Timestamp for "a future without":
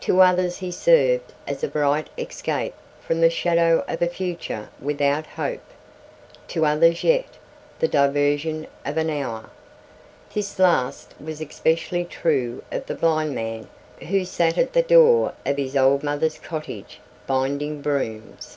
4.00-5.26